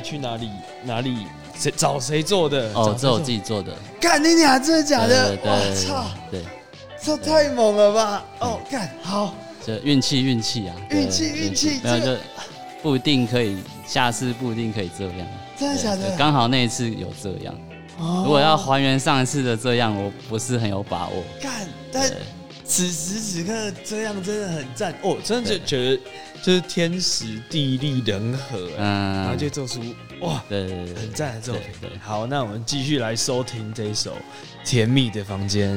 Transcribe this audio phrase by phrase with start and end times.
[0.00, 0.50] 去哪里？
[0.84, 1.26] 哪里？
[1.56, 2.72] 谁找谁做的？
[2.74, 3.74] 哦，这我自己做的。
[4.00, 5.36] 干你俩真的假的？
[5.42, 6.06] 我操！
[6.30, 6.42] 对，
[7.02, 8.24] 这太猛了吧！
[8.38, 9.34] 哦，干好，
[9.64, 12.16] 这运气运气啊，运气运气，没有就
[12.82, 15.26] 不一定可以，下次不一定可以这样。
[15.58, 16.16] 真的假的？
[16.16, 17.54] 刚好那一次有这样。
[17.98, 21.22] 如果要还原上一次的这样，我不是很有把握。
[21.42, 22.10] 干，但
[22.70, 23.52] 此时此刻
[23.84, 25.18] 这样真的很赞哦！
[25.24, 26.00] 真的就觉得
[26.40, 29.80] 就是天时地利人和，嗯，然后就做出
[30.20, 31.64] 哇，对，很赞的作品。
[31.80, 34.12] 对，好，那我们继续来收听这一首
[34.64, 35.76] 《甜蜜的房间》。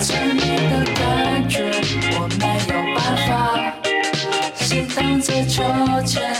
[0.00, 1.70] 甜蜜的感觉，
[2.18, 3.30] 我没有办法，
[4.56, 5.62] 心荡在秋
[6.04, 6.34] 千，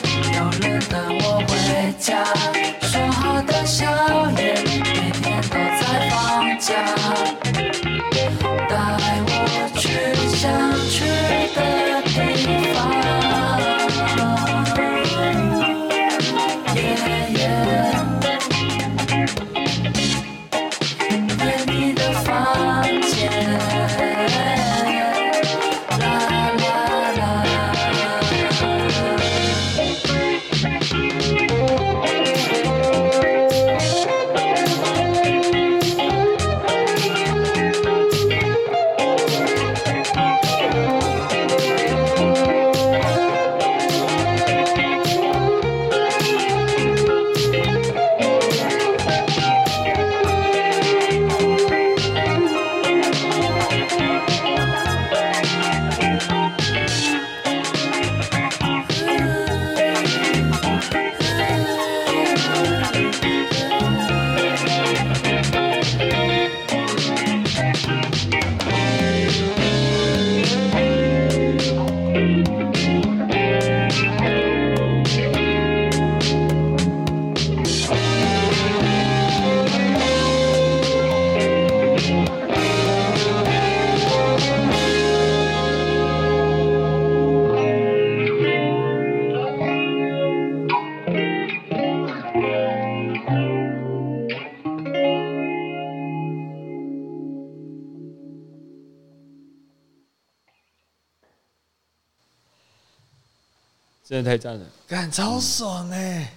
[104.12, 106.34] 真的太赞了，干超爽哎！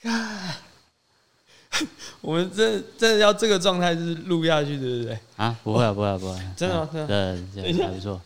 [0.00, 0.54] 干，
[2.22, 5.18] 我们真真的要这个状态是录下去，对不对？
[5.36, 8.18] 啊，不会啊，不会啊，不会，真的，真的，对，还不错。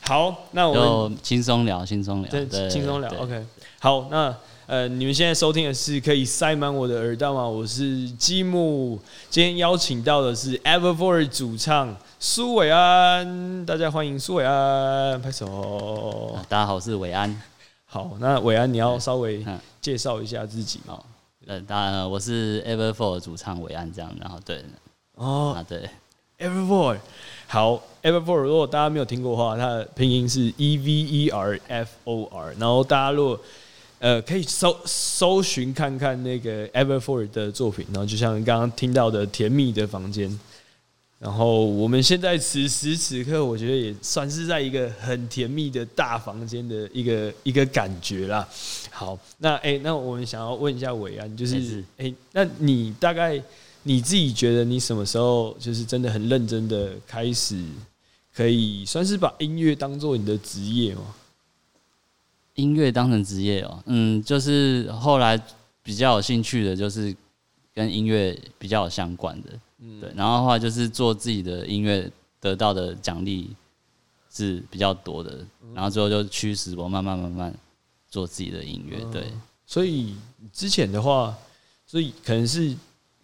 [0.00, 3.10] 好，那我们轻松聊，轻松聊，对，轻松聊。
[3.20, 3.44] OK，
[3.80, 4.34] 好，那
[4.64, 7.46] 呃，你们现在收听的是可以塞满我的耳道吗？
[7.46, 8.98] 我是积木，
[9.28, 16.38] 今天邀请到的是 Everfor 主唱苏伟安，大家欢迎苏伟安，拍手。
[16.48, 17.38] 大家好，我是伟安。
[17.90, 19.42] 好，那伟安，你要稍微
[19.80, 21.02] 介绍一下自己哦。
[21.46, 24.62] 呃，当然，我是 Everfor 主唱伟安，这样，然后对，
[25.14, 25.88] 哦，啊对
[26.38, 26.98] ，Everfor，
[27.46, 33.40] 好，Everfor，如果大家没有听过的话，它的拼音是 E V E R F O R，然后大家如果
[34.00, 40.28] 呃可以搜搜寻看看那个 Everfor 的作品，然后就像刚刚听到的《甜蜜的房间》。
[41.18, 48.48] 然后我们现在此时此刻，我觉得也算是在一个很甜蜜的大房间的一个一个感觉啦。
[48.90, 53.42] 好，那哎，那我们想要问一下伟安，就是哎，那你大概
[53.82, 57.64] 你自己觉得你什么时候就是真的很认真的开始，
[58.32, 61.02] 可以算是把音乐当做你的职业吗？
[62.54, 65.40] 音乐当成职业哦，嗯，就是后来
[65.82, 67.12] 比较有兴趣的，就是
[67.74, 69.48] 跟音乐比较有相关的。
[70.00, 72.10] 对，然后的话就是做自己的音乐，
[72.40, 73.50] 得到的奖励
[74.30, 75.38] 是比较多的，
[75.74, 77.54] 然后最后就驱使我慢慢慢慢
[78.08, 78.98] 做自己的音乐。
[79.12, 79.32] 对，
[79.64, 80.16] 所以
[80.52, 81.36] 之前的话，
[81.86, 82.72] 所以可能是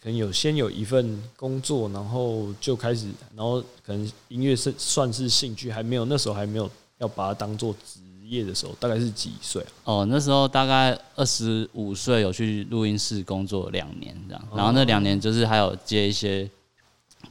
[0.00, 8.00] 可能有先有一份工作，然后就开始，然后可能音乐是算是兴趣，还没有那时候还没有要把它当做职。
[8.28, 9.68] 业的时候大概是几岁啊？
[9.84, 16.48] 哦，那时候大概二十五岁，有去录音室工作两年这样，然后那两年就是还有接一些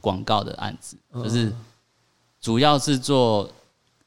[0.00, 1.52] 广告的案子，就是
[2.40, 3.50] 主要是做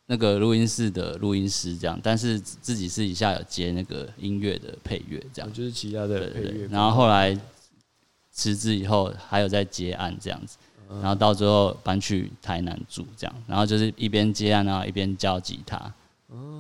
[0.05, 6.67] 那个录音室的录音师这样，但是自己私底下有接那个音乐的配乐这样，就是其他的配乐。
[6.71, 7.37] 然后后来
[8.31, 10.57] 辞职以后，还有在接案这样子，
[10.89, 15.93] 然后到最后搬去台南住这样，然后就是一边接案然后一边教吉他。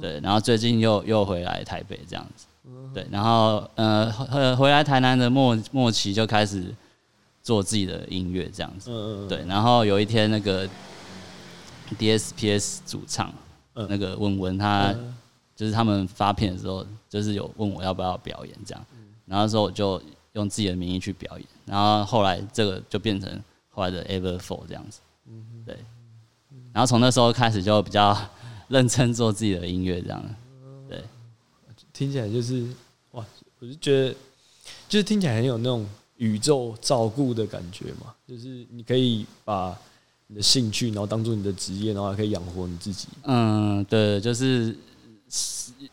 [0.01, 2.45] 对，然后最近又又回来台北这样子，
[2.93, 6.73] 对，然后呃回回来台南的末末期就开始
[7.41, 10.67] 做自己的音乐这样子，对，然后有一天那个
[11.97, 13.33] DSPS 主唱
[13.73, 13.87] 嗯。
[13.89, 15.13] 那个文文，他嗯。
[15.57, 18.85] 就是他们发片的时候，就是有问我要不要表演这样，
[19.25, 19.99] 然后那时候我就
[20.33, 23.27] 用自己的名义去表演，然后后来这个就变成
[23.71, 24.99] 后来的 Ever Four 这样子，
[25.65, 25.75] 对，
[26.71, 28.15] 然后从那时候开始就比较
[28.67, 30.35] 认真做自己的音乐这样，
[30.89, 31.03] 对，
[31.93, 32.67] 听起来就是
[33.11, 33.25] 哇，
[33.59, 34.15] 我就觉得
[34.89, 35.87] 就是听起来很有那种
[36.17, 39.77] 宇宙照顾的感觉嘛，就是你可以把
[40.27, 43.07] 你的兴趣，然后当做你的职业，然后还可以养活你自己。
[43.23, 44.75] 嗯，对，就是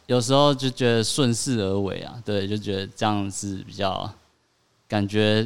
[0.07, 4.13] 有时候就觉得顺势而为啊，对，就觉得这样是比较
[4.89, 5.45] 感觉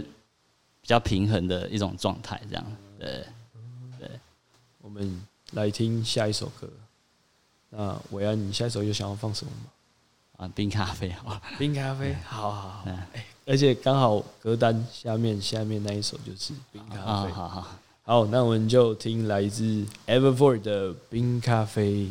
[0.80, 2.66] 比较平衡的一种状态，这样，
[2.98, 3.26] 对
[3.98, 4.10] 对。
[4.80, 5.22] 我们
[5.52, 6.70] 来听下一首歌。
[7.70, 9.70] 那伟安，你下一首有想要放什么吗？
[10.38, 12.84] 啊，冰咖啡好了，冰咖啡，好好好，
[13.44, 17.32] 而且刚好歌单下面下面那一首就是冰咖啊，啡。
[17.32, 17.68] 好好。
[18.04, 22.08] 好，那我们就听来自 Everford 的冰咖啡。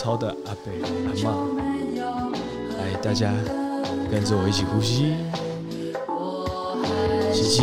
[0.00, 1.30] 操的阿贝阿妈。
[2.78, 3.30] 来，大家
[4.10, 5.12] 跟着我一起呼吸，
[7.34, 7.62] 吸气，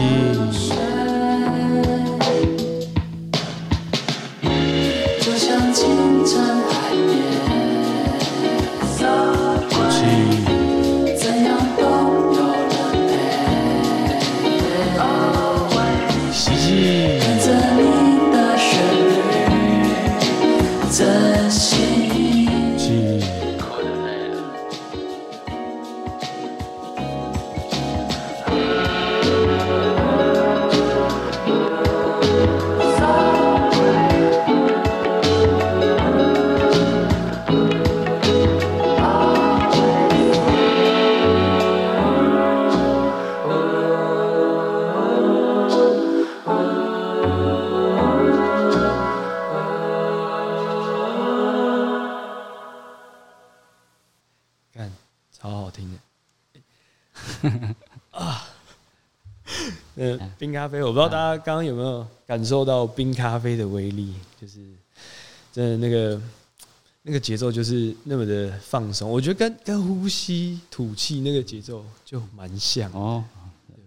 [60.19, 64.59] 呃，冰咖啡，我不知道大家刚刚有没有感受到冰咖啡的威力，就是
[65.51, 66.21] 真的那个
[67.03, 72.91] 那个节奏就是那么的放松，我觉得跟跟呼吸吐气那个节奏就蛮像。
[72.93, 73.23] 哦，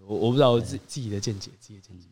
[0.07, 2.07] 我我不知道我自自己的见解，自己的见解。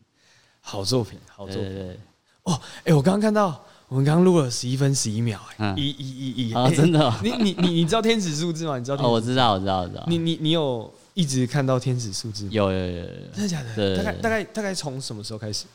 [0.61, 1.97] 好作品，好作品。
[2.43, 8.77] 哦，哎、我刚刚看到我们刚刚录了十一分十一秒、哎、嗯一一一一，啊，哎真的哦， 你你你你知道天使数字吗？
[8.77, 10.03] 你知道天哦，我知道，我知道，我知道。
[10.07, 12.47] 你你你有一直看到天使数字？
[12.49, 13.75] 有有有有有，真的假的？
[13.75, 15.65] 对大概大概大概从什么时候开始？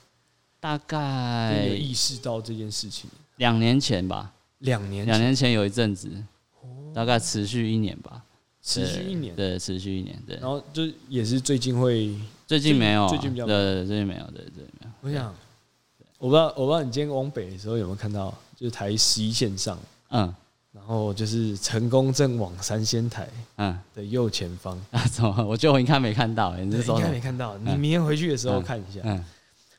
[0.58, 3.10] 大概有意识到这件事情？
[3.36, 6.10] 两年前吧，两年前，两年前有一阵子，
[6.94, 8.22] 大概持续一年吧，
[8.62, 10.48] 持续一年，对，持续一年，对然。
[10.48, 14.90] 后就也是最近会，最近没有啊，最近比较对最近没有，对对没有。
[15.02, 15.34] 我想，
[16.16, 20.34] 我不知道我不知道你今天往北的时候有没有看到，就是台十一线上，嗯
[20.74, 25.44] 然后就是成功正往三仙台嗯，的右前方， 啊，怎么？
[25.46, 27.78] 我觉得我应该没看到，你对应该没看到，你嗯。
[27.78, 29.00] 明天回去的时候看一下。
[29.04, 29.24] 嗯，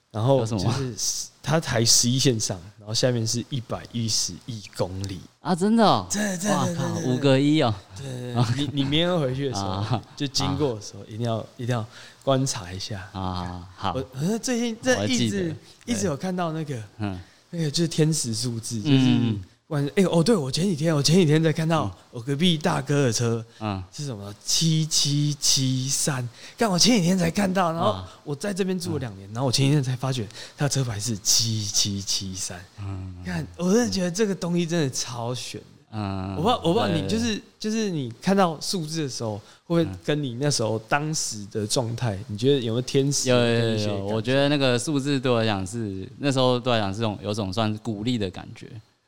[0.10, 0.96] 然后就是
[1.44, 11.86] 它台十一线上，然后下面是一百一十一公里，啊，真的哦，真的真哇靠，的真的五个一哦，对对对， 你你明天回去的时候啊，就经过的时候，一定要一定要
[12.24, 13.06] 观察一下。
[13.12, 13.94] 啊，好。
[13.94, 17.20] 我，我最近我这一直一直有看到那个嗯。
[17.52, 24.31] 那个就是天使数字，就嗯是嗯晚哎哦，对我前几天我前几天在看到我隔壁大哥的车嗯，是什么？
[24.43, 32.63] 七七七三，但我前几天才看到，然后啊我在这边住了两年，然后我前几天才发觉他的车牌是七七七三。
[32.79, 33.15] 嗯。
[33.25, 35.67] 看，我真的觉得这个东西真的超悬的。
[35.98, 48.67] 嗯，我不知道，我不知道你就是就是你看到数字的时候，会不会跟你那时候当时的状态，你觉得有没有天使有我觉得那个数字对我来讲是那时候对我来讲是种有种算是鼓励的感觉，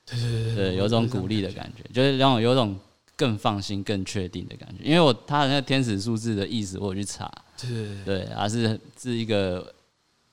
[0.10, 2.76] 对对对对，有种鼓励的感觉，就是让我有种
[3.16, 4.84] 更放心、更确定的感觉。
[4.84, 9.74] 因为我他的那个天使数字的意思，我有去查，对对对而是是一个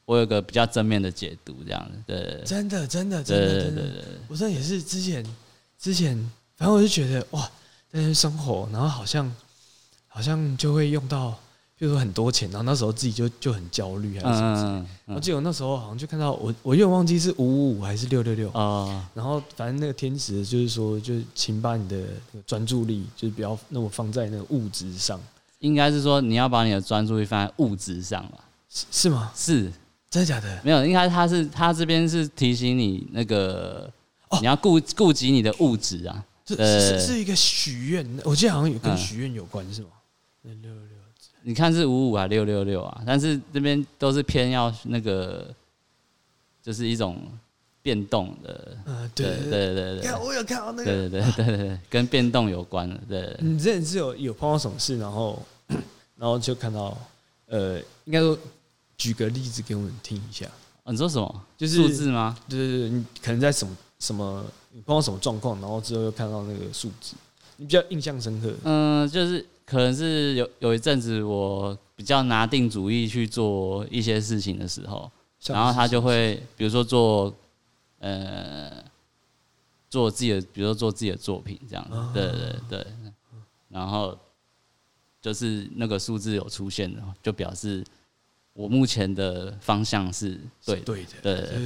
[0.04, 2.42] 我有个比较正面的解读，这样子，对。
[2.44, 5.24] 真的真的真的真的，我这也是之前
[5.78, 6.14] 之前，
[6.56, 7.42] 反正我就觉得哇，
[7.90, 9.34] 在那边生活，然后好像
[10.06, 11.36] 好像就会用到，
[11.84, 14.68] 比如说很多钱，然后那时候自己就就很焦虑还是什么之类。
[14.70, 22.02] 嗯嗯我记得我那时候好像就看到我，我有点忘记是五五五还是六六六，啊，然后反正那个天使就是说，就是请把你的
[22.46, 25.20] 专注力，就是不要那么放在那个物质上，
[25.58, 28.38] 应该是说你要把你的专注力放在物质上吧？
[28.70, 29.30] 是是吗？
[29.36, 29.70] 是
[30.08, 30.60] 真的假的？
[30.64, 33.92] 没有，应该他是他这边是提醒你那个
[34.30, 39.88] 哦你要顾顾及你的物质啊，是对是是一个许愿，我记得好像有跟嗯许愿有关，是吗？
[40.44, 40.70] 六，
[41.46, 43.02] 你看是五五啊六六六啊？
[43.06, 45.46] 但是这边都是偏要那个，
[46.62, 47.20] 就是一种
[47.82, 55.40] 变动的，嗯，对对对对对看我有看到那个，对对对对对对， 跟变动有关的，对你之前是有有碰到什么事，然后
[56.16, 56.96] 然后就看到，
[57.46, 58.38] 呃，应该说
[58.96, 60.46] 举个例子给我们听一下，
[60.84, 61.42] 哦你说什么？
[61.58, 62.34] 就是数字吗？
[62.48, 67.14] 对对对，你可能在什么什么，你碰到什么状况，然后之后又看到那个数字，
[67.58, 68.50] 你比较印象深刻。
[68.64, 75.10] 嗯，就是可能是有有一阵子我比较拿定主意去做一些事情的时候，
[75.46, 77.34] 然后他就会比如说做
[77.98, 78.70] 呃
[79.88, 81.96] 做自己的，比如说做自己的作品这样子。
[81.96, 82.86] 哦，对对对，
[83.68, 84.18] 然后
[85.22, 87.82] 就是那个数字有出现的，就表示
[88.52, 91.56] 我目前的方向是是对的，对的，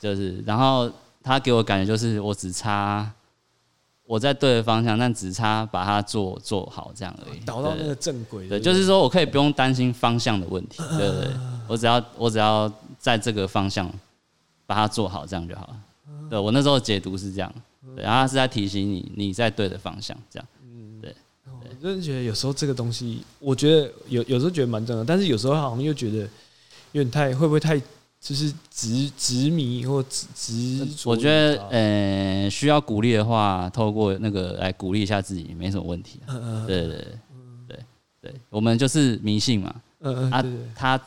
[0.00, 0.90] 就是然后
[1.22, 3.12] 他给我感觉就是我只差。
[4.06, 7.38] 我在对的方向，但只差把它做做好这样而已。
[7.38, 8.48] 对导到那个正轨。
[8.48, 11.32] 对，就是说我可以不用担心方向的问题，对对对，
[11.66, 13.90] 我只要我只要在这个方向
[14.66, 15.76] 把它做好，这样就好了。
[16.30, 17.52] 对我那时候解读是这样，
[17.94, 20.48] 对，然后他是在提醒你你在对的方向，这样。
[21.48, 26.18] 我真的觉得有时候这个东西，我觉得有有时候觉得蛮重要，但是有时候好像又觉得
[26.92, 27.80] 有点太会不会太
[28.26, 31.10] 就是执执迷或执执着。
[31.10, 36.34] 我觉得呃需要鼓励的话，透过那个来鼓励一下自己，没什么问题、啊。
[36.34, 37.06] 嗯嗯对对对
[37.68, 37.78] 对
[38.22, 41.00] 对，我们就是迷信嘛，嗯嗯，啊他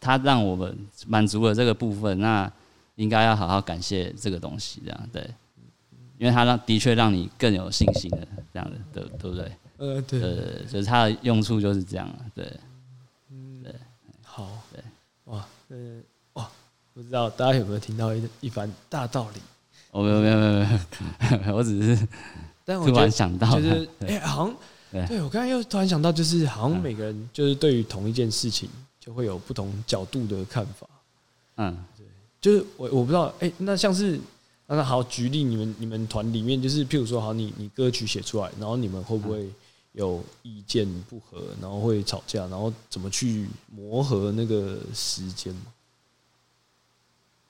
[0.00, 2.50] 他让我们满足了这个部分，那
[2.96, 5.22] 应该要好好感谢这个东西，这样对，
[6.18, 9.52] 因为他让的确让你更有信心的，这样的，对对不对？
[9.78, 12.44] 呃对，呃，就是它的用处就是这样，对，
[13.62, 13.72] 对
[14.24, 14.82] 好，对，
[15.26, 16.15] 哇，呃哇，
[16.96, 19.40] 不知道大家有没有听到一一番大道理？
[19.90, 22.08] 我没有没有没有没有， 我只是
[22.64, 24.56] 但我突然想到，就是 哎、好像
[24.90, 28.66] 对对我刚才又突然想到，就是好像嗯每个人就是对于同一件事情
[28.98, 30.86] 就会有不同角度的看法。
[31.56, 32.06] 嗯对
[32.40, 34.18] 就是我我不知道，哎、那像是
[34.66, 39.46] 那好举例，你们你们团里面就是譬如说，好你你歌曲写出来，然后你们会不会
[39.92, 45.66] 有意见不合，然后会吵架，然后怎么去磨合那个时间嘛？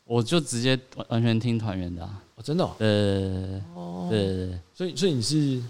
[0.06, 4.58] 我就直接完完全听团员的、啊，哦，真的、哦，呃，哦对对对。
[4.72, 5.60] 所以所以你是，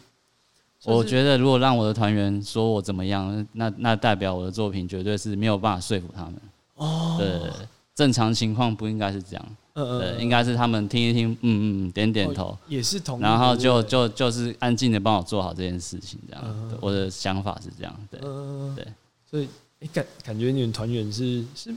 [0.85, 6.35] 我觉得，如果让我的团员说我怎么样，那那代表我的作品绝对是没有办法说服他们。
[6.75, 7.51] 哦，对，
[7.95, 9.47] 正常情况不应该是这样。
[9.79, 16.43] 嗯对，应该是他们听一听，嗯嗯，点点头，哦也是同，然后就就就是安静的帮我做好这件事情，这样。
[16.47, 18.87] 嗯我的想法是这样，对不对嗯，对。
[19.31, 19.49] 所以，
[19.81, 21.75] 哎，感感觉你们团员是是，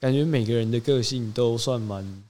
[0.00, 2.24] 感觉每个人的个性都算蛮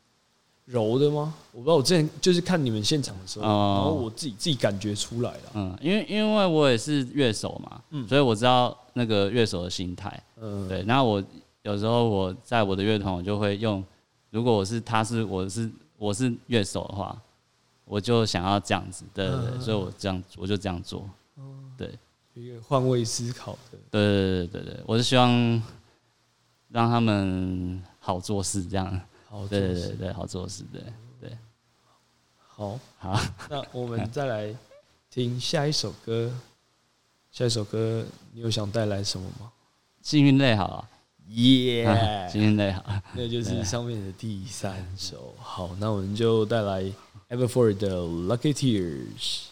[0.67, 1.33] 柔的吗？
[1.53, 3.75] 我不知道，我之前就是看你们现场的时候，哦。
[3.77, 8.07] 然后我自己自己感觉出来了，嗯，因为因为我也是乐手嘛，嗯。
[8.09, 10.23] 所以我知道那个乐手的心态。
[10.41, 11.23] 嗯，对，那我
[11.63, 13.85] 有时候我在我的乐团，我就会用，
[14.31, 17.17] 如果我是他是我是我是乐手的话，
[17.85, 19.61] 我就想要这样子，对对对，嗯。
[19.61, 21.09] 所以我这样我就这样做，
[21.77, 21.89] 对。
[22.35, 25.29] 一个换位思考的，对对对对对，我是希望
[26.71, 30.81] 让他们好做事，这样，好，对对对对，好做事，对
[31.21, 31.37] 对，
[32.39, 34.55] 好，好，那我们再来
[35.11, 36.33] 听下一首歌，
[37.31, 39.51] 下一首歌你有想带来什么吗？
[40.03, 40.89] 幸运类好了，
[41.29, 42.85] 耶、啊 幸运类好，
[43.15, 45.35] 那就是上面的第三首。
[45.39, 46.85] 好，那我们就带来
[47.29, 49.49] Everford 的 Lucky Tears。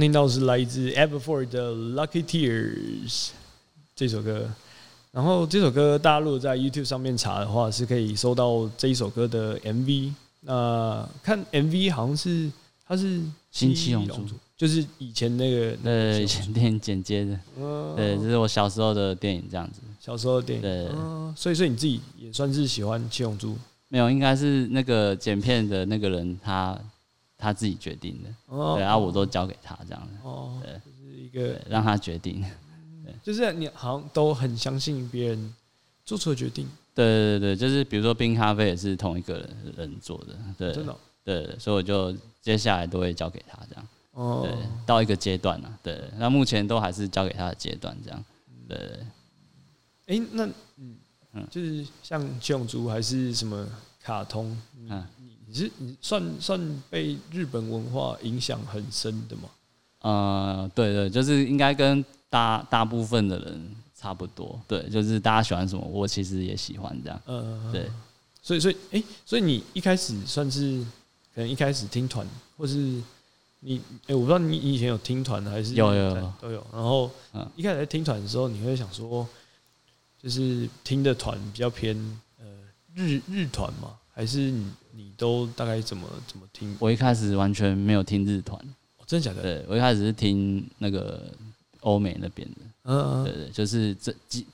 [0.00, 3.28] 刚听到是来自 Everford 的 Lucky Tears
[3.94, 4.50] 这首歌，
[5.12, 10.10] 然后这首歌大家如果在 YouTube 上面查的话，是可以搜到这一首歌的 MV。
[10.40, 12.50] 那看 MV 好像是
[12.88, 19.82] 它是新七龙珠，就是以前那个那对，以前电影剪接的，嗯对，这是我小时候的电影这样子。
[20.00, 20.88] 小时候的电影，对。
[20.96, 23.54] 嗯，所以所以你自己也算是喜欢七龙珠？
[23.88, 26.78] 没有，应该是那个剪片的那个人他
[27.40, 28.74] 他自己决定的，哦。
[28.76, 30.72] 对，然后我都交给他这样子，哦，对。
[30.74, 32.44] 就是一个对，让他决定。
[33.22, 35.54] 就是你好像都很相信别人
[36.04, 40.96] 做出的决定，对对对，就是比如说冰咖啡也是同一个人人做的，对真的哦？
[41.24, 44.46] 对对，所以我就接下来都会交给他这样，哦。
[44.46, 44.54] 对，
[44.86, 48.24] 到一个阶段了，对，那目前都还是交给他的阶段这样，
[48.68, 48.86] 对对。
[50.06, 50.96] 对哎、那嗯。
[51.32, 53.64] 嗯就是像七龙珠还是什么
[54.02, 55.06] 卡通，你嗯
[55.52, 59.42] 你你是你算算被日本文化影响很深的吗？
[60.00, 67.90] 呃，对对，就是应该跟大大部分的人差不多，对，就是大家喜欢什么，我其实也喜欢这样，呃，对，
[68.42, 70.82] 所以所以哎、所以你一开始算是
[71.34, 73.02] 可能一开始听团，或是
[73.58, 79.28] 你哎、我不知道你你以前有听团还是有有有都有，然后嗯一开始在听团的时候，你会想说，
[80.18, 81.94] 就是听的团比较偏
[82.38, 82.46] 呃
[82.94, 83.96] 日日团嘛？
[84.14, 86.76] 还是你你都大概怎么怎么听？
[86.78, 88.58] 我一开始完全没有听日团，
[88.98, 89.42] 哦、真的假的？
[89.42, 91.32] 对我一开始是听那个
[91.80, 94.46] 欧美那边的，嗯嗯，对对，就是这几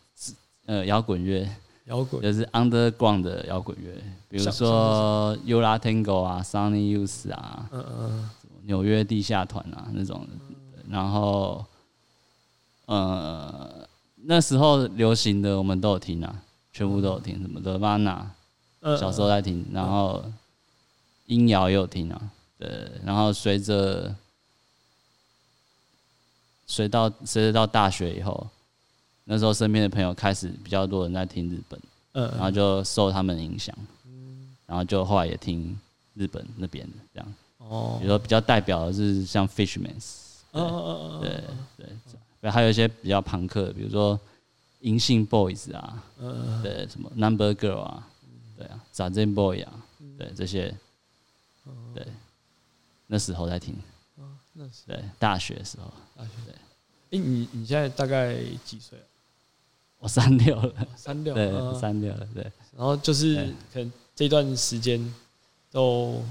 [0.66, 1.49] 呃摇滚乐，
[1.87, 2.22] 摇滚。
[2.22, 3.92] 就是 underground 的摇滚乐，
[4.29, 8.31] 比如像说 Ula Tango 啊、Sunny Youth 啊、嗯嗯
[8.64, 10.20] 纽约地下团啊那种。
[10.27, 11.64] 的，然后
[12.87, 13.87] 呃
[14.25, 18.31] 那时候流行的我们都有听啊，全部都有听，什么的 Vana 嗯，
[18.99, 20.22] 小时候在听，然后
[21.27, 24.14] 音摇也有听啊，对，然后随着
[26.66, 28.46] 随到随着到大学以后，
[29.25, 31.81] 那时候身边的朋友开始比较多人在听日本，
[32.12, 33.75] 嗯，然后就受他们影响，
[34.66, 35.77] 然后就后来也听
[36.14, 37.96] 日本那边的这样，哦。
[38.01, 41.42] 比如，说比较代表的是像 Fishmans，对
[41.77, 41.87] 对，
[42.40, 44.18] 对还有一些比较朋克的，比如说
[44.81, 48.09] 银杏 Boys 啊，嗯，对，什么 Number Girl 啊，
[48.56, 49.72] 对啊，早见 Boy 啊，
[50.18, 50.74] 对这些，
[51.94, 52.06] 对，
[53.06, 53.76] 那时候在听，
[54.54, 56.30] 那是对，大学的时候，大学。
[56.46, 56.54] 对。
[57.10, 59.04] 哎，你你现在大概几岁啊？
[59.98, 61.74] 我三六了，三六，对，嗯。
[61.78, 62.42] 三六了，对，
[62.76, 65.14] 然后就是可能这段时间
[65.70, 66.22] 都，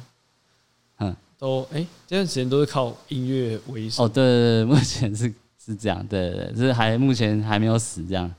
[0.97, 4.03] 嗯都哎、这段时间都是靠音乐为生。
[4.05, 8.33] 哦，对对对，目前是是这样，对对对，是还目前还没有死这样，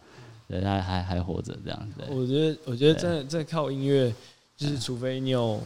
[0.49, 4.15] 对，他还还活着这样，子，我觉得，我觉得真的真的靠音乐，
[4.57, 5.61] 就是除非你有，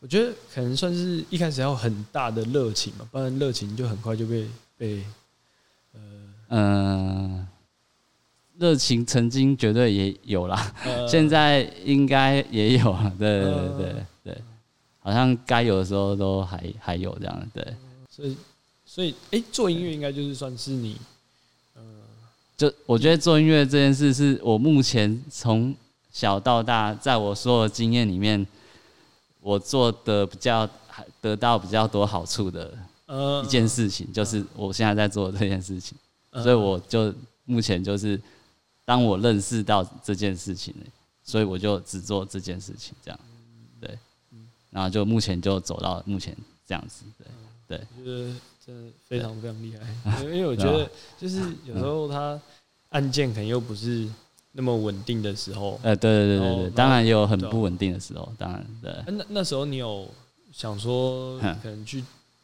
[0.00, 4.46] 我觉得可能算是一开始要有很大的热情嘛，不然热情就很快就被
[4.76, 5.04] 被
[6.48, 7.46] 嗯，
[8.58, 14.42] 热情曾经绝对也有啦，呃现在应该也有了，对对对对，
[15.00, 17.74] 好像该有的时候都还还有这样，对。
[18.08, 18.36] 所以
[18.84, 20.96] 所以哎、做音乐应该就是算是你
[22.56, 25.74] 就我觉得做音乐这件事，是我目前从
[26.12, 28.46] 小到大，在我所有的经验里面，
[29.40, 32.72] 我做的比较还得到比较多好处的
[33.06, 35.96] 呃一件事情，就是我现在在做这件事情。
[35.98, 37.14] 嗯所以我就
[37.44, 38.20] 目前就是，
[38.84, 40.74] 当我认识到这件事情，
[41.22, 43.20] 所以我就只做这件事情，这样，
[43.80, 43.96] 对，
[44.70, 46.36] 然后就目前就走到目前
[46.66, 47.04] 这样子，
[47.68, 48.34] 对，对，
[48.64, 49.74] 真的非常非常厉
[50.04, 52.40] 害， 因为我觉得就是有时候他
[52.90, 54.08] 案件可能又不是
[54.52, 58.90] 那么稳定的时候，呃，对对对对对，当然也有很不稳定的时候，当然，对。
[58.92, 60.08] 啊那那时候你有
[60.52, 62.02] 想说可能去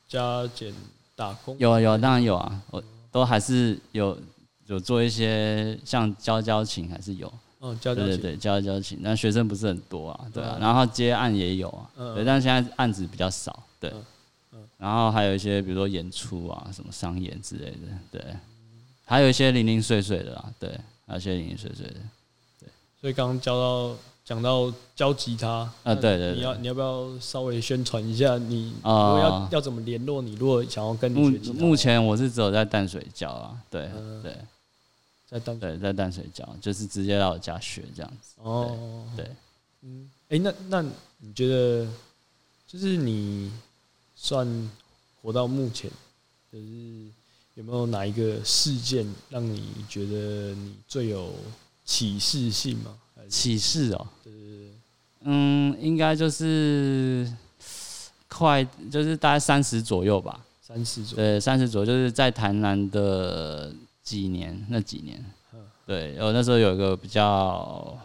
[0.08, 0.74] 加减
[1.16, 1.56] 打工？
[1.58, 4.18] 有啊有啊，当然有啊，我都还是有
[4.66, 8.98] 有做一些像交交情，还是有，哦，教教琴，对对对，教教琴。
[9.00, 10.60] 那学生不是很多啊，对啊，嗯。
[10.60, 12.14] 然后接案也有啊，嗯。
[12.16, 13.90] 对，但是现在案子比较少，对
[14.78, 17.78] 然后还有一些比如说演出啊，什么商演之类的，
[18.10, 18.24] 对。
[19.04, 20.70] 还有一些零零碎碎的啦，对，
[21.06, 21.96] 还有一些零零碎碎的。
[22.60, 22.68] 对
[23.00, 30.34] 所以刚刚教到讲到教吉他啊对对对你要你要不要稍微宣传一下你如啊果要要怎么联络你？
[30.36, 34.36] 如果想要跟你目学，目前我是只有在淡水教啊，对嗯对
[35.28, 39.28] 在淡对，在淡水教，就是直接到我家学这样子，哦，对。
[39.82, 40.82] 嗯，哎、那那
[41.18, 41.88] 你觉得，
[42.66, 43.50] 就是你
[44.22, 44.70] 算
[45.22, 45.90] 活到目前，
[46.52, 46.66] 就是
[47.54, 51.32] 有没有哪一个事件让你觉得你最有
[51.86, 52.94] 启示性吗？
[53.30, 54.68] 启示哦，对对对
[55.22, 57.26] 嗯，应该就是
[58.28, 60.44] 快，就是大概三十左右吧。
[60.62, 61.24] 三十左右？
[61.24, 67.98] 对，三十左右，就是在台南的几年，那几年嗯，对，我那时候有一个比较，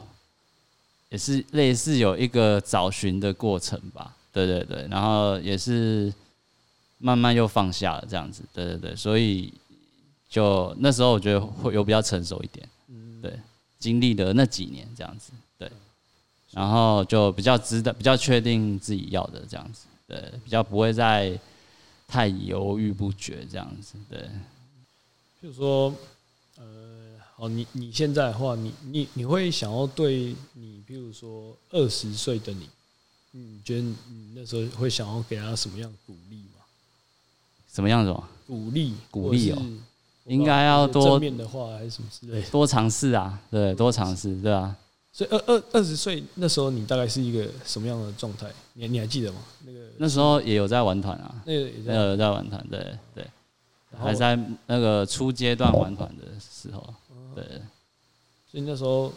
[1.09, 4.15] 也是类似有一个找寻的过程吧。
[4.35, 6.13] 对对对，然后也是
[6.97, 8.43] 慢慢又放下了这样子。
[8.53, 9.53] 对对对，所以
[10.29, 12.67] 就那时候我觉得会有比较成熟一点。
[12.89, 13.39] 嗯，对，
[13.79, 15.71] 经历的那几年这样子，对，
[16.51, 21.39] 然后就比较知道，比较确定自己要的这样子，对，比较不会再
[22.05, 25.93] 太犹豫不决这样子，对，譬如说，
[26.57, 26.65] 呃，
[27.35, 32.69] 好，你你现在的话，你你你会想要对你，比如说二十岁的你，
[33.37, 33.95] 你觉得你
[34.33, 36.63] 那时候会想要给他什么样的鼓励吗？
[37.67, 38.23] 什么样子哦？
[38.47, 39.61] 鼓励，鼓励哦
[40.25, 42.49] 应该要多正面的话还是什么之类的。
[42.49, 44.73] 多尝试啊，对，多尝试，对啊。
[45.11, 48.47] 所以二二二十岁那时候，你大概是一个什么样的状态？
[48.73, 49.39] 你你还记得吗？
[49.65, 53.27] 那个那时候也有在玩团啊，那个也有在玩团，对对，
[53.97, 56.93] 还在那个初阶段玩团的时候，
[57.35, 57.43] 对。
[58.49, 59.11] 所以那时候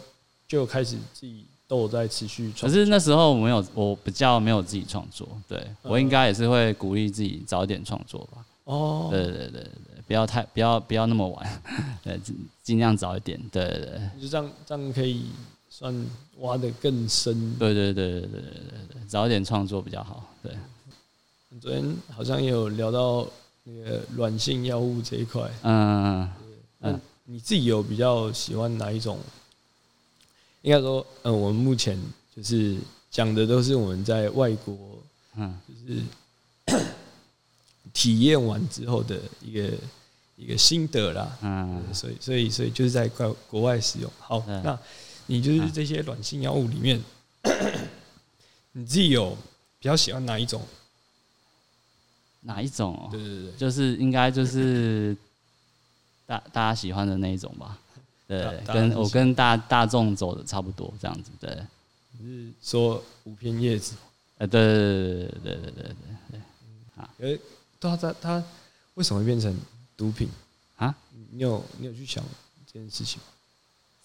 [0.49, 2.67] 就开始自己都在持续作。
[2.67, 8.43] 可是那时候我没有，我比较没有自己创作，对、我应该也是会鼓励自己早点创作吧。
[8.63, 9.71] 哦，对对对对
[10.07, 11.61] 不要太不要不要那么晚，
[12.05, 12.17] 呃，
[12.63, 13.39] 尽量早一点。
[13.51, 15.27] 对对对，就这样这样可以
[15.69, 15.93] 算
[16.39, 17.55] 挖的更深。
[17.59, 18.41] 对对对对对对
[18.93, 20.23] 对，早点创作比较好。
[20.41, 20.51] 对，
[21.61, 23.27] 昨天好像也有聊到
[23.63, 25.47] 那个软性药物这一块。
[25.61, 26.27] 嗯
[26.81, 29.19] 嗯，你自己有比较喜欢哪一种
[30.61, 31.97] 应该说，嗯，我们目前
[32.35, 32.77] 就是
[33.09, 34.77] 讲的都是我们在外国
[35.35, 35.93] 嗯就
[36.75, 36.83] 是
[37.93, 39.71] 体验完之后的一个
[40.35, 41.37] 一个心得啦。
[41.41, 44.11] 嗯所以所以所以就是在国国外使用。
[44.19, 44.77] 好，嗯那
[45.27, 47.01] 你就是这些软性药物里面，
[48.73, 49.37] 你自己有
[49.79, 50.61] 比较喜欢哪一种？
[52.41, 53.19] 哪一种哦对？
[53.21, 55.15] 对对，就是应该就是
[56.25, 57.77] 大大家喜欢的那一种吧。
[58.29, 61.31] 对跟我跟大大众走的差不多，这样子。
[61.39, 61.57] 对，
[62.19, 63.95] 你是说五片叶子？
[64.37, 65.93] 呃，对对对对对对对
[66.31, 66.39] 对。
[67.33, 67.39] 呃，
[67.79, 68.43] 对啊，他他
[68.93, 69.53] 为什么会变成
[69.97, 70.29] 毒品
[70.77, 70.95] 啊？
[71.31, 72.23] 你有你有去想
[72.71, 73.25] 这件事情吗？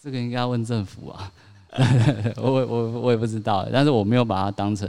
[0.02, 1.32] 这个应该要问政府啊，
[2.36, 4.88] 我我我我也不知道，但是我没有把它当成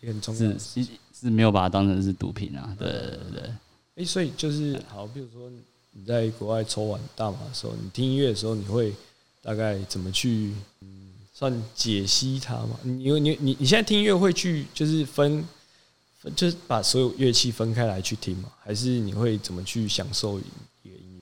[0.00, 0.58] 也很重要是。
[0.58, 0.88] 是
[1.22, 3.54] 是没有把它当成是毒品啊，对对对对，
[3.94, 5.48] 哎、所以就是好，比如说
[5.92, 8.92] 你在国外抽完大麻的时候，你听音乐的时候，你会
[9.42, 12.78] 大概怎么去嗯算解析它嘛？
[12.82, 15.46] 你你你你现在听音乐会去就是分
[16.18, 18.50] 分就是把所有乐器分开来去听吗？
[18.62, 20.48] 还是你会怎么去享受一个
[20.84, 21.20] 音乐？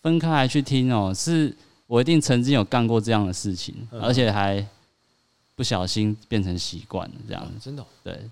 [0.00, 1.54] 分开来去听哦，是
[1.86, 4.00] 我一定曾经有干过这样的事情，嗯。
[4.00, 4.66] 而且还
[5.54, 7.42] 不小心变成习惯了这样。
[7.44, 8.30] 子，啊真的哦、对，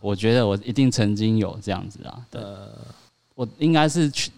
[0.00, 2.40] 我觉得我一定曾经有这样子啊，对。
[2.40, 2.68] 呃，
[3.34, 4.32] 我应该是全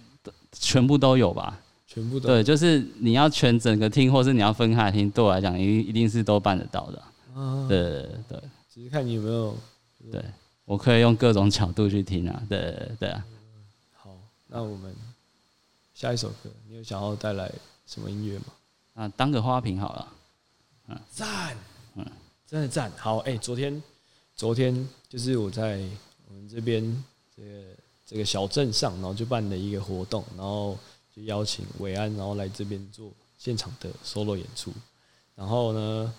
[0.55, 7.03] 全部都有吧，全部都对，就是你要全整个听，或是你要分开来听，对我来讲一一定是都办得到的
[7.69, 8.40] 对对对
[8.73, 9.57] 只是看你有没有
[10.11, 10.25] 对，
[10.64, 13.25] 我可以用各种角度去听啊，对对对啊。
[13.93, 14.17] 好。
[14.47, 14.95] 那我们
[15.95, 17.51] 下一首歌，你有想要带来
[17.87, 18.45] 什么音乐吗？
[18.95, 20.09] 啊，当个花瓶好了。
[20.88, 21.57] 嗯赞，
[21.95, 22.05] 嗯，
[22.47, 22.93] 真的赞。
[22.97, 23.83] 好，哎、昨天，
[24.37, 25.81] 昨天就是我在
[26.29, 27.49] 我们这边这个
[28.07, 30.79] 这个小镇上，然后就办了一个活动，然后
[31.14, 34.73] 就邀请伟安，然后来这边做现场的 solo 演出。
[35.35, 36.14] 然后呢，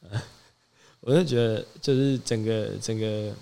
[0.00, 0.22] 呃，
[1.00, 3.32] 我就觉得就是整个整个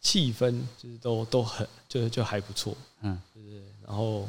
[0.00, 3.62] 气氛就是都都很就就还不错，嗯对对对。
[3.86, 4.20] 然后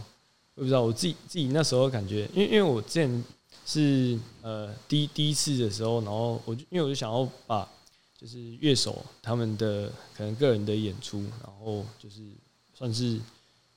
[0.55, 3.23] 我不知道我自己自己那时候感觉，因为因为我之前
[3.65, 7.69] 是呃第一第一次的时候，然后我就因为我就想要把
[8.17, 12.21] 就是乐手他们的可能个人的演出，然后就是
[12.79, 13.19] 算是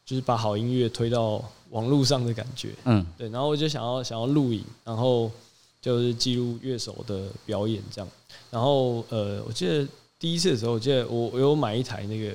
[0.07, 5.29] 就是把好音乐推到网络上的感觉，嗯对，然后我就想要想要录影，然后
[5.81, 8.09] 就是记录乐手的表演这样。
[8.49, 9.87] 然后呃，我记得
[10.21, 12.33] 第一次的时候，我记得我我有买一台那个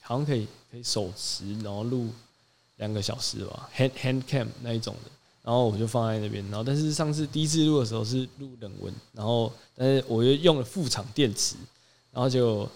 [0.00, 2.08] 好像可以可以手持，然后录
[2.76, 5.10] 两个小时吧，hand hand cam 那一种的。
[5.42, 11.56] 然后我就放在那边，然后但是上次第一次录的时候是录冷温，然后但是我又用了副厂电池，
[12.12, 12.68] 然后就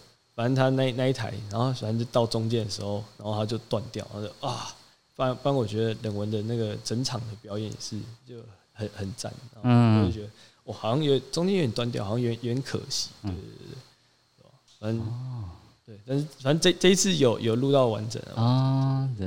[0.43, 4.75] 反正他那那一台，然后反正就到中间的时候，然后他就断掉，然后就啊，
[5.15, 10.29] 不然不然我觉得冷文的那个整场的表演也是就很很赞，然后我就觉得
[10.65, 13.77] 我好像有中间有点断掉，好像有点有点可惜，对对对对，
[14.37, 14.51] 对吧
[14.81, 15.49] 反正
[15.87, 19.27] 对，但是反正这这一次有有录到完整啊，啊，对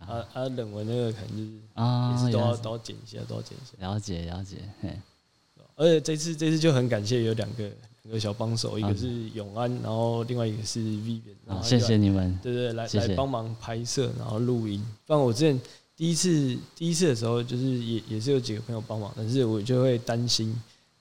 [0.00, 5.00] 啊啊冷文那个可能就是啊，也是都要都要剪一下，都要剪一下，了解了解，嘿，
[5.74, 7.70] 而且这次这次就很感谢有两个
[8.04, 14.84] 两个小帮手，一个啊是永安，然后另外一个是 Vivian，然，后谢谢你们，对对，来来帮忙拍摄，然后录音。
[15.06, 15.58] 不然我之前
[15.96, 20.54] 第一次第一次的时候，就是也也是有几个朋友帮忙，但是我就会担心，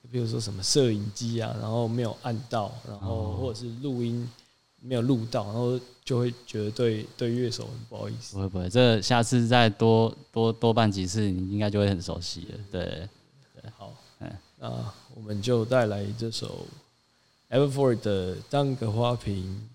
[0.10, 4.26] 比如说什么摄影机啊，然后没有按到，然后哦或者是录音
[4.80, 8.42] 没有录到，然后就会觉得对对乐手很不好意思不。
[8.42, 12.58] 会不会，这下次再多多多办几次，你应该就会很熟悉了。
[12.72, 12.82] 对
[13.62, 14.70] 对，好嗯，那
[15.16, 16.66] 我们就带来这首
[17.54, 19.70] Everford 的《当个花瓶》。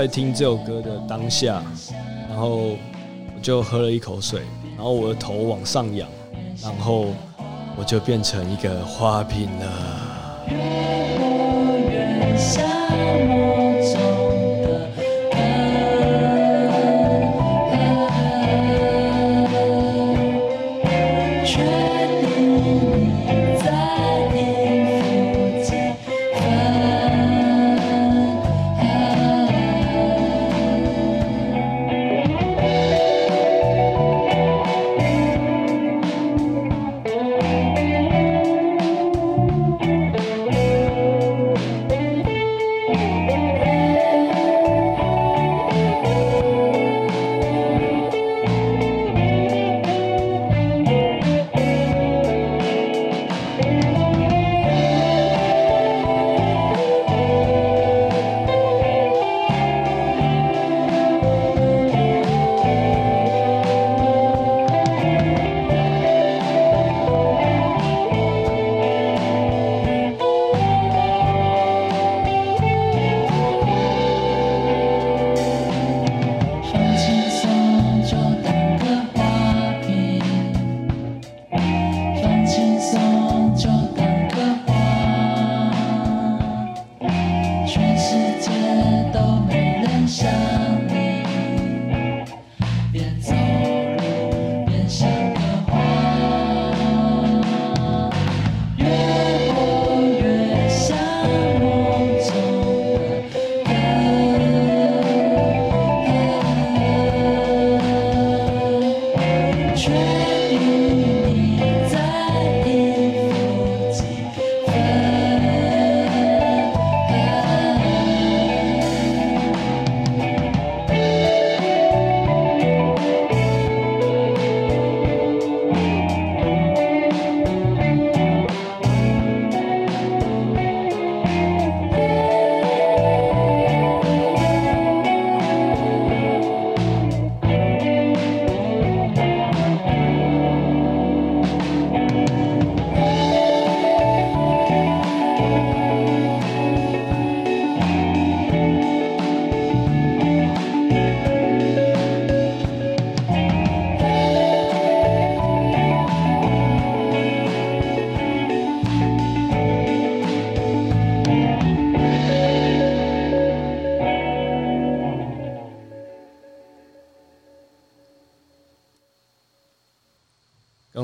[0.00, 1.62] 在听这首歌的当下，
[2.26, 2.68] 然后
[3.36, 4.40] 我就喝了一口水，
[4.74, 6.08] 然后我的头往上仰，
[6.62, 7.08] 然后
[7.76, 9.66] 我就变成一个花瓶了。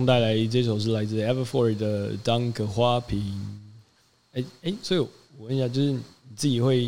[0.07, 3.19] 刚带来这首是来自 Everfour 的《当个花瓶》。
[4.39, 5.09] 哎哎，所以我
[5.41, 6.01] 问一下，就是你
[6.37, 6.87] 自己会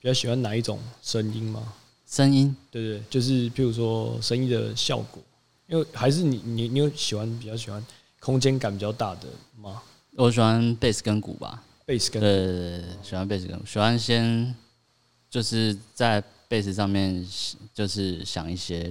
[0.00, 1.74] 比较喜欢哪一种声音吗？
[2.08, 5.22] 声音对对，对就是譬如说声音的效果，
[5.66, 7.84] 因为还是你你你有喜欢比较喜欢
[8.18, 9.28] 空间感比较大的
[9.60, 9.82] 吗？
[10.16, 14.54] 我喜欢贝斯跟鼓吧，贝斯跟对对对对，喜欢贝斯跟鼓，喜欢先
[15.28, 17.26] 就是在贝斯上面
[17.74, 18.90] 就是想一些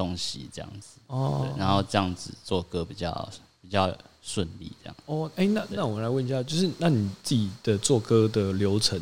[0.00, 3.28] 东西这样子，哦对，然后这样子做歌比较
[3.60, 4.96] 比较顺利这样。
[5.04, 8.98] 哦，哎、那那我们来问一下，就是那你自己的做歌的流程，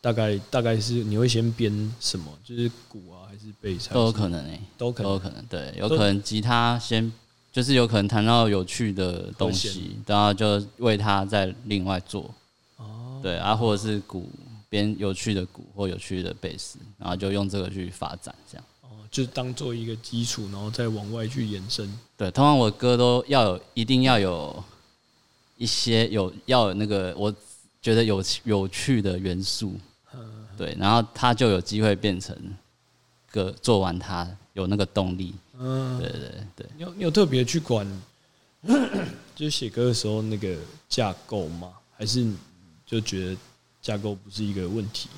[0.00, 2.26] 大概大概是你会先编什么？
[2.44, 3.90] 就是鼓啊，还是贝斯？
[3.90, 5.10] 都有可能诶、都可能。
[5.10, 7.12] 都有可能，对，有可能吉他先
[7.50, 12.32] 就是有可能弹到有趣的东西，然后就为它再另外做，
[12.76, 14.28] 哦，对啊，或者是鼓
[14.68, 18.64] 编有趣的鼓或有趣的贝斯，然后就用这个去发展这样。
[19.06, 21.90] 哦，就是当做一个基础，然后再往外去延伸。
[22.16, 24.64] 对，通常我的歌都要有，一定要有
[25.56, 27.34] 一些有要有那个我
[27.80, 29.74] 觉得有有趣的元素，
[30.56, 32.36] 对，然后它就有机会变成
[33.30, 36.66] 歌做完它有那个动力，嗯，对对对。
[36.76, 37.86] 你有你有特别去管，
[39.36, 40.56] 就是写歌的时候那个
[40.88, 41.72] 架构吗？
[41.96, 42.26] 还是
[42.84, 43.36] 就觉得
[43.80, 45.08] 架构不是一个问题？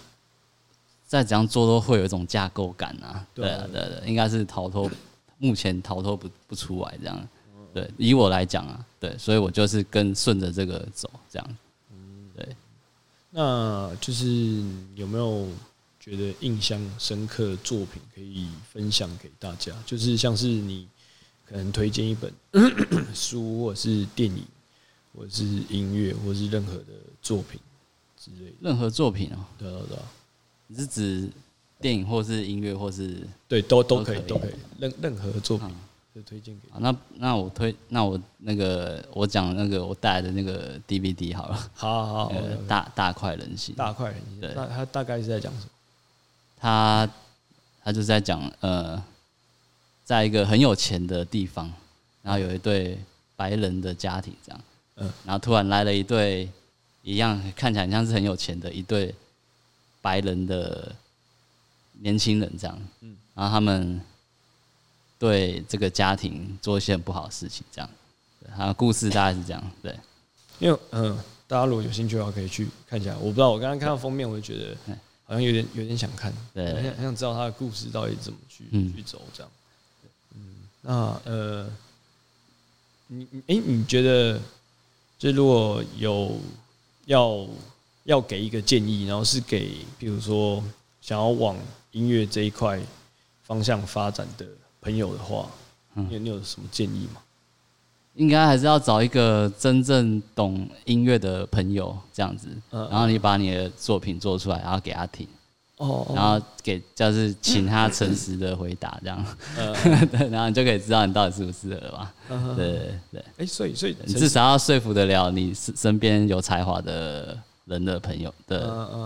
[1.09, 4.89] 再怎样做都会有一种架构感啊，对啊对啊，对应该是逃脱，
[5.39, 7.29] 目前逃脱不不出来这样。
[7.73, 11.57] 对，以我来讲啊，对，所以我就是跟顺着这个走，这样。
[12.37, 12.57] 对，
[13.31, 14.63] 那就是
[14.95, 15.49] 有没有
[15.99, 19.73] 觉得印象深刻的作品可以分享给大家？
[19.87, 20.87] 就是像是你
[21.47, 22.33] 可能推荐一本
[23.15, 24.43] 书，或者是电影，
[25.15, 26.93] 或者是音乐，或者是任何的
[27.23, 27.59] 作品
[28.19, 28.57] 之类的。
[28.61, 30.03] 任何作品哦、对对对啊，
[30.69, 31.29] 你是指
[31.81, 33.17] 电影或是音乐或是
[33.49, 35.75] 对，都都可以，都可以任任何作品嗯
[36.15, 36.69] 就推荐给。
[36.71, 36.79] 啊？
[36.81, 43.75] 那那我推，那我那个我讲那个我带来的那个 DVD 好了，好好好 呃大大快人心。
[43.75, 44.41] 大快人心。
[44.41, 45.71] 对那他大概是在讲什么？
[46.61, 47.09] 他
[47.85, 49.01] 他就是在讲呃，
[50.05, 51.73] 在一个很有钱的地方，
[52.23, 52.99] 然后有一对
[53.37, 54.61] 白人的家庭这样，
[54.97, 56.49] 嗯然后突然来了一对
[57.03, 59.15] 一样看起来很像是很有钱的一对
[60.09, 60.91] 白人的
[62.01, 63.15] 年轻人这样，嗯。
[63.35, 64.01] 然后他们
[65.19, 67.91] 对这个家庭做一些很不好的事情这样，
[68.41, 69.95] 对他的故事大概是这样，对。
[70.61, 71.15] 因为嗯，
[71.47, 73.15] 大家如果有兴趣的话，可以去看一下。
[73.19, 76.73] 我不知道，我刚刚看到封面，我就觉得嗯好像有点有点想看，对。
[76.75, 78.95] 很想很想知道他的故事到底怎么去、嗯。
[78.97, 79.53] 去走这样。
[80.35, 80.41] 嗯，
[80.81, 81.71] 那呃，
[83.09, 84.41] 你你哎、你觉得，
[85.19, 86.41] 就如果有
[87.07, 87.47] 要
[88.09, 90.65] 要给一个建议，然后是给比如说
[90.99, 91.55] 想要往
[91.93, 92.81] 音乐这一块
[93.43, 94.47] 方向发展的
[94.81, 95.47] 朋友的话，
[95.95, 96.07] 嗯。
[96.09, 97.21] 你有你有什么建议吗？
[98.15, 105.29] 应该还是要找一个真正懂音乐的朋友这样子，嗯然后你把你的作品做出来，然后给他听，
[105.77, 109.75] 哦然后给就是请他诚实的回答这样，呃，
[110.07, 112.15] 对，然后你就可以知道你到底适不适合吧。
[112.57, 117.39] 对对，哎、所以所以你至少要说服得了你身身边有才华的
[117.69, 118.59] 人的朋友的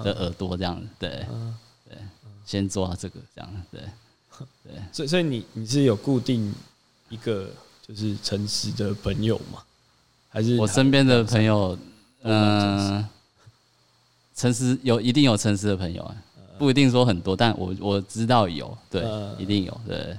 [0.05, 1.55] 的耳朵这样子，对嗯
[1.89, 1.99] 对，
[2.47, 3.81] 先做到这个这样，对
[4.65, 6.55] 对所以所以你你是有固定
[7.09, 7.51] 一个
[7.87, 9.63] 就是诚实的朋友吗？
[10.31, 11.77] 还是我身边的朋友，
[12.23, 13.05] 嗯，
[14.35, 16.17] 诚实有一定有诚实的朋友啊，
[16.59, 20.17] 不一定说很多，但我我知道有，对嗯，一定有，对。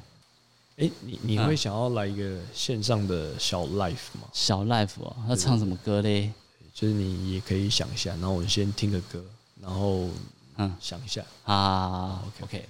[0.77, 4.27] 哎、你你嗯会想要来一个线上的小 life 吗？
[4.33, 6.31] 小 life 哦，要唱什么歌嘞？
[6.73, 9.23] 就是你也可以想一下，然后我先听个歌，
[9.61, 10.09] 然后
[10.57, 10.73] 嗯。
[10.81, 12.65] 想一下，啊 OK，OK。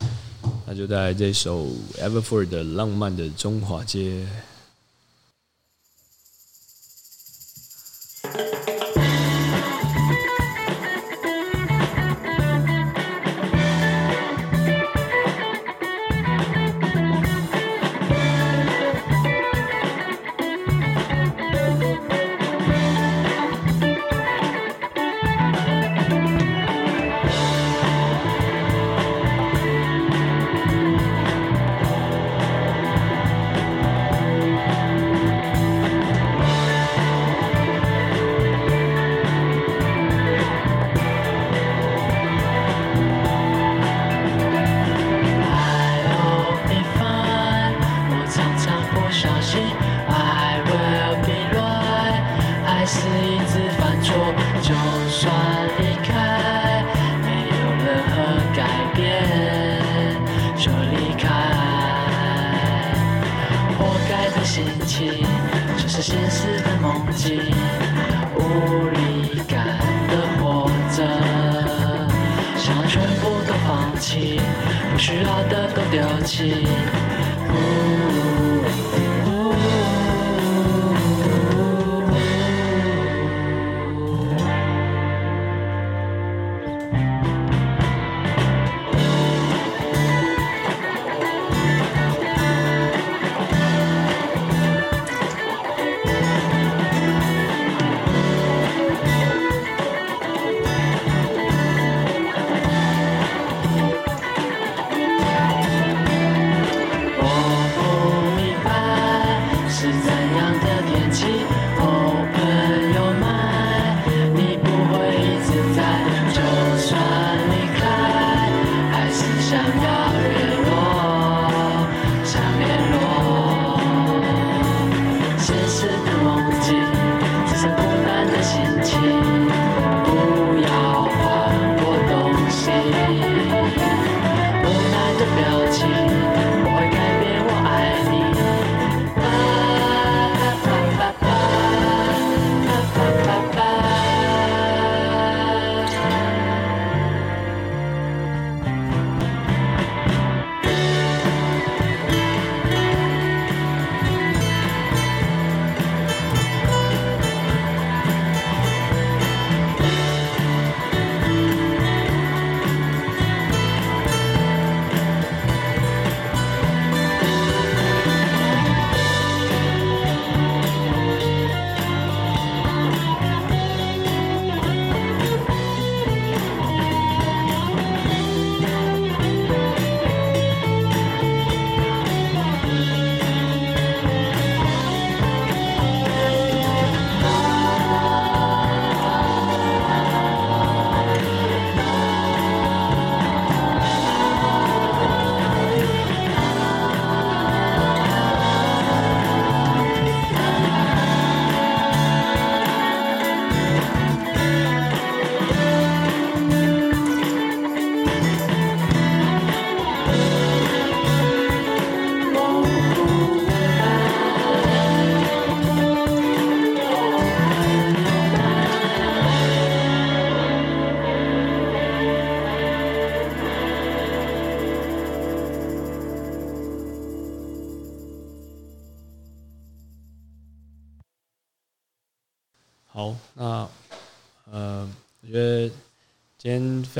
[0.00, 0.08] OK，
[0.66, 1.66] 那就带来这首
[1.98, 4.24] Everford 的《浪漫的中华街》。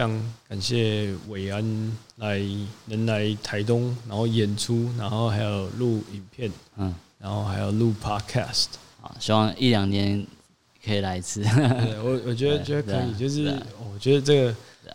[0.02, 1.62] 非常感谢伟安
[2.16, 2.40] 来
[2.86, 8.66] 能来台东，然后演出，然后还有录影片，嗯，然后还有录 podcast。
[9.00, 10.26] 好，希望一两年
[10.84, 11.44] 可以来一次，
[12.02, 14.52] 我我觉得觉得可以，就是我觉得这个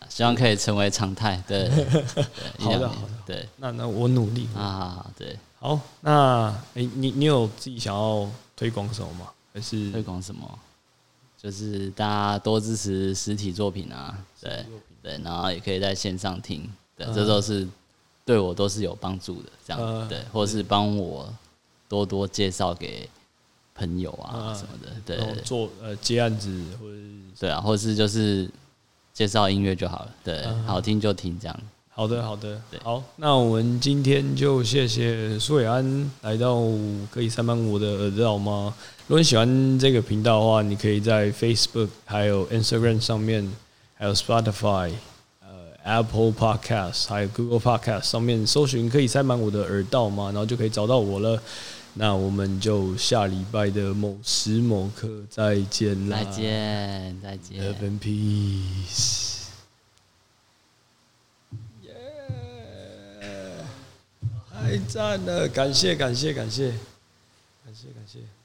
[0.09, 1.41] 希望可以成为常态。
[1.47, 1.69] 对，
[2.59, 4.45] 好的好的对，那那我努力。
[4.57, 9.27] 啊，对，好，那诶、你你有自己想要推广什么吗？
[9.53, 10.59] 还是推广什么？
[11.41, 14.65] 就是大家多支持实体作品啊，对
[15.07, 17.13] 对，然后也可以在线上听，对，嗯。
[17.13, 17.65] 这都是
[18.25, 20.07] 对我都是有帮助的，这样、嗯。
[20.09, 21.33] 对，或是帮我
[21.87, 23.09] 多多介绍给
[23.73, 24.55] 朋友啊嗯。
[24.55, 28.49] 什么的，对做呃接案子或者是对啊，或是就是
[29.13, 30.63] 介绍音乐就好了，对，嗯。
[30.65, 36.59] 好听就听这样，好的，好的对，好，那我们今天就谢谢苏伟安来到
[37.09, 38.73] 可以三班我的耳道吗？
[39.07, 43.49] 如果你喜欢这个频道的话，你可以在 Facebook、还有 Instagram 上面，
[43.97, 44.91] 还有 Spotify、
[45.41, 45.47] 呃
[45.83, 51.41] Apple Podcast、还有 Google Podcast 上面搜寻“可以塞满我的耳道吗”，然后就可以找到我了。
[51.99, 56.17] 那我们就下礼拜的某时某刻再见啦！
[56.17, 57.59] 再见再见。
[57.59, 59.47] Love and peace.
[61.83, 63.63] Yeah，
[64.53, 65.47] 太赞了！
[65.49, 66.69] 感谢感谢感谢
[67.65, 68.36] 感谢感谢。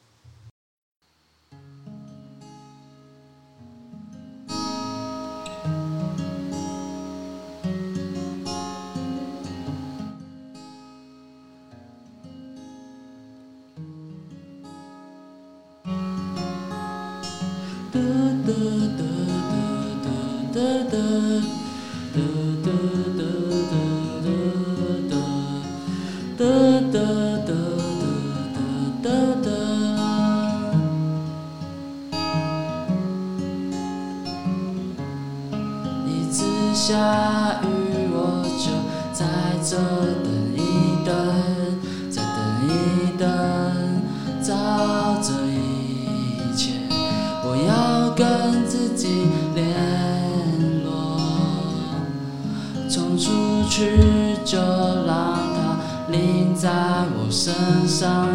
[52.93, 53.31] 冲出
[53.71, 53.97] 去
[54.45, 55.79] 就让它
[56.11, 56.69] 淋在
[57.17, 57.55] 我身
[57.89, 58.29] 上，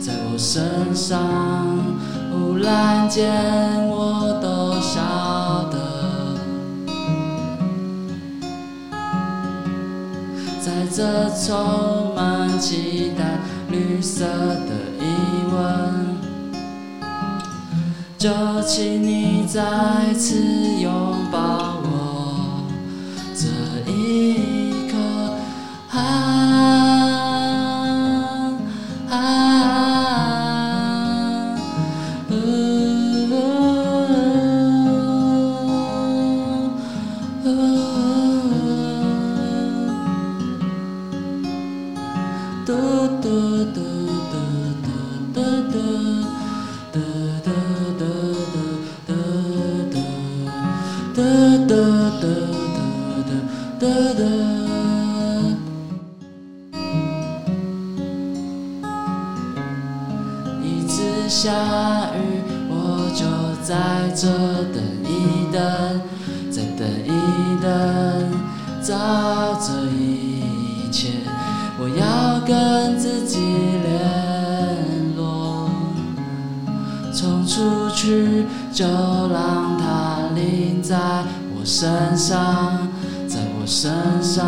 [0.00, 1.20] 在我身上，
[2.30, 3.30] 忽然间
[3.88, 5.76] 我都晓得。
[10.58, 15.04] 在这充满期待绿色的疑
[15.52, 16.16] 问，
[18.16, 18.30] 就
[18.66, 20.38] 请你再次
[20.80, 20.90] 拥
[21.30, 21.71] 抱
[83.28, 83.90] 在我身
[84.22, 84.46] 上，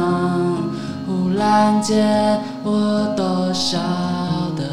[1.06, 3.78] 忽然间我都晓
[4.56, 4.64] 得。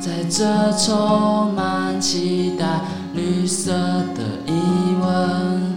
[0.00, 2.80] 在这充满期待
[3.14, 4.52] 绿色的疑
[5.00, 5.74] 问，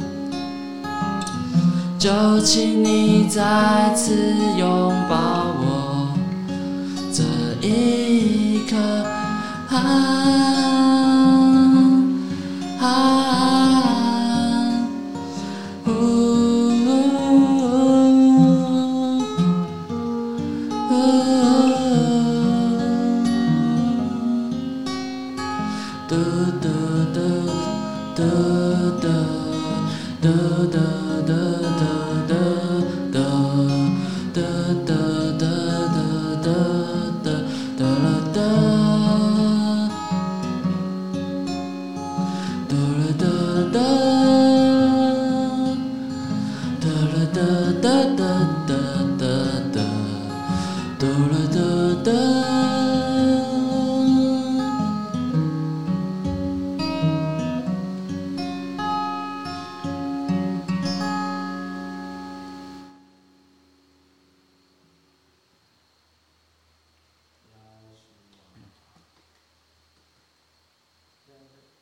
[1.98, 4.14] 就请你再次
[4.58, 5.16] 拥抱
[5.60, 6.14] 我
[7.14, 7.24] 这
[7.66, 8.78] 一刻。
[9.70, 9.76] 啊
[12.84, 13.71] ah.